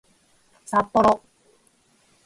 [0.65, 1.21] さっぽろ